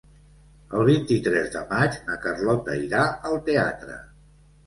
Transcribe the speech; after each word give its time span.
El 0.77 0.85
vint-i-tres 0.91 1.51
de 1.55 1.59
maig 1.73 1.99
na 2.09 2.17
Carlota 2.25 2.79
irà 2.87 3.05
al 3.31 3.37
teatre. 3.51 3.99